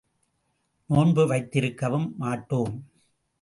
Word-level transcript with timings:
நோன்பு 0.89 1.27
வைத்திருக்கவும் 1.27 2.13
மாட்டோம். 2.17 2.73